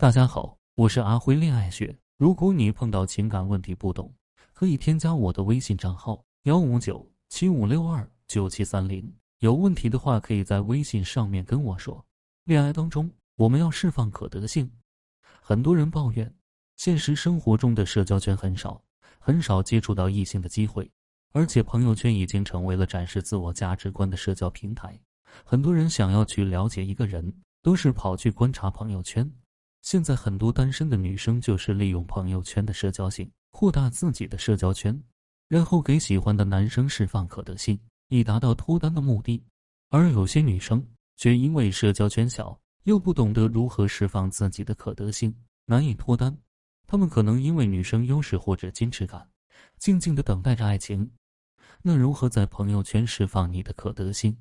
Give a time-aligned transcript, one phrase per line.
[0.00, 1.94] 大家好，我是阿辉恋爱学。
[2.16, 4.10] 如果你碰到情感问题不懂，
[4.54, 9.12] 可以添加我的微信账号幺五九七五六二九七三零。
[9.40, 12.02] 有问题的话，可以在微信上面跟我说。
[12.44, 14.72] 恋爱当中，我们要释放可得性。
[15.42, 16.34] 很多人抱怨，
[16.78, 18.82] 现实生活中的社交圈很少，
[19.18, 20.90] 很少接触到异性的机会，
[21.32, 24.98] 而且朋友圈已经成为了展示自我价值观的社交平台。
[25.44, 29.30] 很多人想要去了解一个人，都是跑去观察朋友圈。
[29.82, 34.98] 现在很多单身的女生就是利用朋友圈的社交性，扩大自己的社交圈，
[35.48, 37.78] 然后给喜欢的男生释放可得性。
[38.12, 39.40] 以达到脱单的目的，
[39.88, 40.84] 而有些女生
[41.16, 45.32] 却因为社交圈小，又不懂得如何释放自己的可得性，
[45.64, 46.36] 难以脱单。
[46.88, 49.24] 她们可能因为女生优势或者矜持感，
[49.78, 51.08] 静静的等待着爱情。
[51.82, 54.36] 那如何在朋友圈释放你的可得性，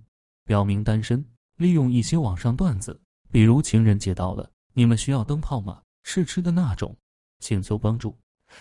[0.45, 1.23] 表明单身？
[1.57, 2.99] 利用一些网上段子，
[3.29, 4.49] 比如情人节到了，
[4.79, 5.83] 你们需要灯泡吗？
[6.03, 6.95] 试吃的那种，
[7.39, 8.17] 请求帮助，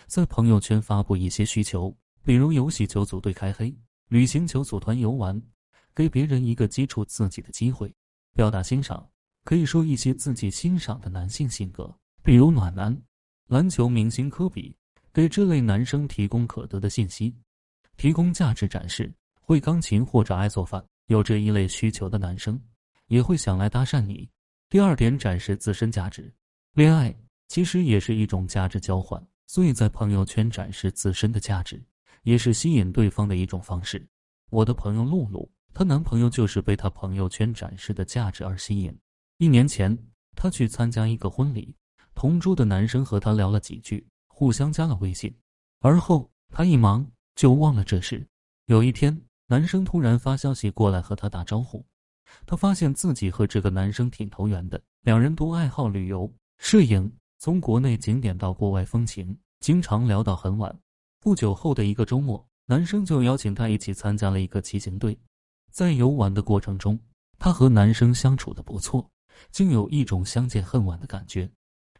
[0.09, 3.73] 在朋友圈发布一些需求，比如游戏求组队开黑。
[4.09, 5.41] 旅行求组团游玩，
[5.95, 7.95] 给别人一个接触自己的机会，
[8.35, 9.09] 表达欣赏，
[9.45, 13.01] 可以说一些自己欣赏的男性性格，比如暖男、
[13.47, 14.75] 篮球明星科比，
[15.13, 17.33] 给这类男生提供可得的信息，
[17.97, 19.15] 提供价值展示。
[19.41, 22.61] 会钢琴或者爱做饭，有这一类需求的男生，
[23.07, 24.29] 也会想来搭讪你。
[24.71, 26.33] 第二点，展示自身价值。
[26.75, 27.15] 恋爱
[27.49, 31.83] 其实也是一种价值交换，所以在朋友圈展示自身的价值。
[32.25, 34.07] 也是吸引对方的一种方式。
[34.51, 38.95] 我的朋友露露，她男朋友就是被她朋友圈展示的价值而吸引。
[39.39, 39.97] 一年前，
[40.35, 41.75] 她去参加一个婚礼，
[42.15, 45.35] 同桌的男生和她聊了几句，互相加了微信。
[45.81, 48.27] 而后，她一忙就忘了这事。
[48.67, 51.87] 有一天，男生突然发消息过来和她打招呼，
[52.47, 60.79] 她发现自己和这个男生挺投缘的，两人都爱好旅游、摄影，从国内景点到国外风情，经常聊到很晚。
[61.21, 65.19] 不久后的一个周末，男生就邀请她一起参加了一个骑行队。
[65.71, 66.99] 在游玩的过程中，
[67.39, 69.09] 她和男生相处的不错，
[69.51, 71.51] 竟有一种相见恨晚的感觉。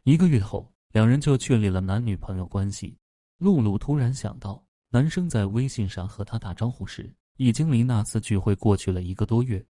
[0.03, 2.97] 一个月后，两人就确立了男女朋友关系。
[3.37, 9.63] 露露突然想到，男生在微信上和她打招呼时，已经离那次聚会过去了一个多月。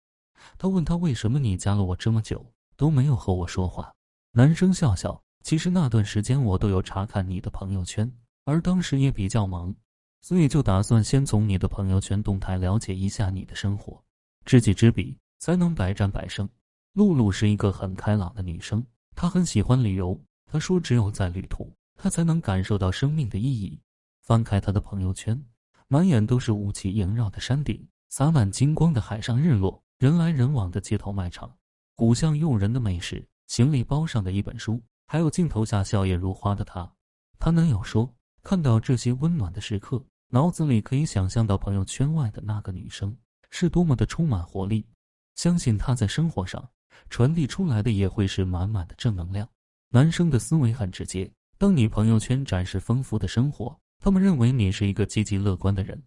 [0.57, 3.93] 他问他：“为什么你加了我这么久都没有和我说话？”
[4.33, 8.11] 男生笑笑：“其实那段时间我都有查看你的朋友圈。”
[8.45, 9.75] 而当时也比较忙，
[10.21, 14.01] 所以就打算先从你的朋友圈动态了解一下你的生活。
[14.45, 16.47] 知己知彼，才能百战百胜。
[16.93, 18.81] 露露是一个很开朗的女生，
[19.15, 20.17] 她很喜欢旅游。
[20.45, 23.77] 她说，只有在旅途，她才能感受到生命的意义。
[24.23, 25.43] 翻开她的朋友圈，
[25.89, 31.51] 满眼都是雾气萦绕的山顶，洒满金光的海上日落，人来人往的街头卖场，
[31.95, 36.91] 古香诱人的美食，行李包上的一本书，还有镜头下笑靥如花的她。
[37.39, 38.13] 她男友说。
[38.43, 43.13] 看到这些温暖的时刻，脑子里可以想象到朋友圈外的那个女生
[43.49, 44.87] 是多么的充满活力。
[45.35, 46.65] 相信她在生活上
[47.09, 49.49] 传递出来的也会是满满的正能量。
[49.89, 55.97] 男生的思维很直接，当你朋友圈展示丰富的生活，他们认为你是一个积极乐观的人；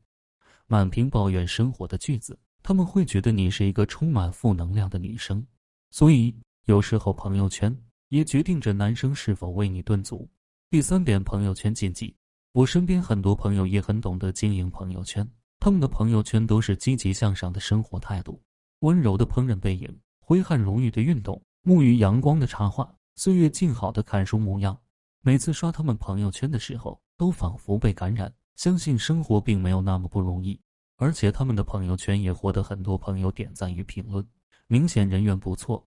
[0.67, 5.45] 满屏抱怨生活的句子，他们会觉得你是一个充满负能量的女生。
[5.91, 6.35] 所以，
[6.67, 7.77] 有时候朋友圈
[8.09, 10.29] 也决定着男生是否为你顿足。
[10.71, 12.15] 第三点，朋友圈禁忌。
[12.53, 15.29] 我身边很多朋友也很懂得经营朋友圈，
[15.59, 18.43] 他们的朋友圈都是积极向上的生活态度，
[18.81, 24.77] 温柔的烹饪背影，挥汗如雨的运动，沐浴阳光的插画，岁月静好的看书模样。
[25.23, 30.61] 每次刷他们朋友圈的时候，都仿佛被感染，相信生活并没有那么不容易。
[31.01, 34.23] 而且他们的朋友圈也获得很多朋友点赞与评论，
[34.67, 35.83] 明显人缘不错。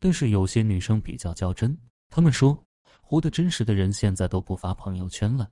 [0.00, 1.78] 但是有些女生比较较真，
[2.10, 2.60] 她们说，
[3.00, 5.48] 活得真实的人现在都不发朋友圈了。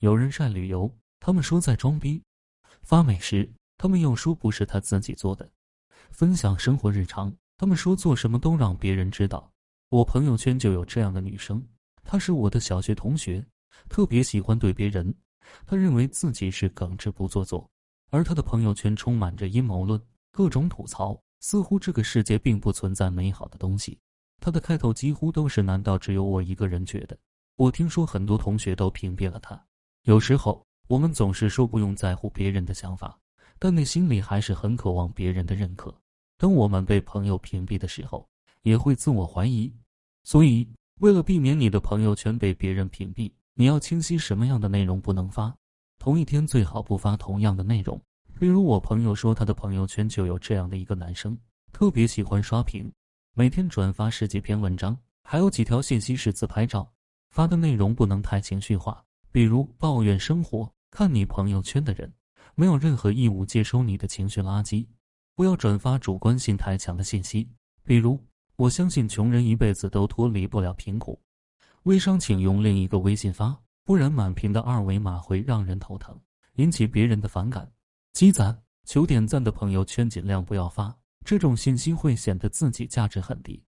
[0.00, 2.20] 有人晒旅游，他们说在装逼；
[2.82, 5.48] 发美食，他们又说不是他自己做的；
[6.10, 9.48] 分享生活日常，他们说做什么都让别人知道。
[9.90, 11.64] 我朋友圈就有这样的女生，
[12.02, 13.46] 她是我的小学同学，
[13.88, 15.14] 特别喜欢对别人。
[15.64, 17.70] 她认为自己是耿直不做作，
[18.10, 23.98] 而他的朋友圈充满着阴谋论，各种吐槽，似乎这个世界并不存在美好的东西。
[24.40, 27.16] 他的开头几乎都是“难道只有我一个人觉得？”
[27.56, 29.60] 我听说很多同学都屏蔽了他。
[30.04, 33.18] 有时候，我们总是说不用在乎别人的想法，
[33.58, 35.94] 但内心里还是很渴望别人的认可。
[36.38, 38.26] 当我们被朋友屏蔽的时候，
[38.62, 39.70] 也会自我怀疑。
[40.24, 40.66] 所以，
[41.00, 45.54] 为了避免你的朋友圈被别人屏蔽，你要清晰什么样的内容不能发。
[46.00, 48.00] 同一天最好不发同样的内容。
[48.38, 51.38] 比如，我朋友说他的朋友圈就有这样的一个男生，
[51.74, 52.90] 特别喜欢刷屏，
[53.34, 54.96] 每天转发十几篇文章。
[55.22, 56.90] 还有几条信息是自拍照，
[57.32, 60.72] 发的内容不能太情绪化，比如抱怨生活。
[60.90, 62.10] 看你朋友圈的人，
[62.54, 64.86] 没有任何义务接收你的情绪垃圾。
[65.36, 67.46] 不要转发主观性太强的信息，
[67.84, 68.18] 比如
[68.56, 71.20] “我相信穷人一辈子都脱离不了贫苦”，
[71.84, 73.54] 微商请用另一个微信发，
[73.90, 76.16] 不然满屏的二维码会让人头疼，
[76.54, 77.68] 引起别人的反感。
[78.12, 83.60] 积攒求点赞的朋友圈尽量不要发，这种信息会显得自己价值很低。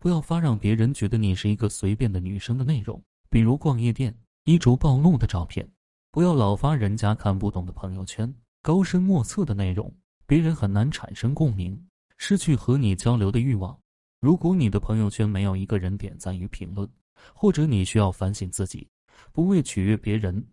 [0.00, 3.00] 不要发让别人觉得你是一个随便的女生的内容，
[3.30, 4.12] 比如逛夜店、
[4.46, 5.70] 衣着暴露的照片。
[6.10, 9.94] 不要老发人家看不懂的朋友圈，高深莫测的内容，
[10.26, 11.80] 别人很难产生共鸣，
[12.18, 13.78] 失去和你交流的欲望。
[14.18, 16.90] 如果你的朋友圈没有一个人点赞与评论，
[17.32, 18.88] 或者你需要反省自己，
[19.30, 20.44] 不为取悦别人，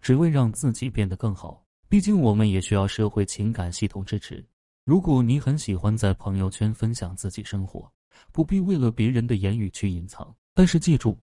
[0.00, 1.64] 只为让自己变得更好。
[1.88, 4.44] 毕竟我们也需要社会情感系统支持。
[4.84, 7.90] 如果你很喜欢在朋友圈分享自己生活，
[8.32, 10.34] 不必为了别人的言语去隐藏。
[10.54, 11.18] 但是记住，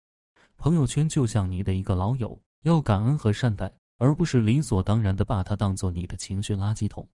[0.57, 3.71] 朋友圈就像你的一个老友，要感恩和善待。
[3.97, 7.07] 而不是理所当然的把它当做你的情绪垃圾桶。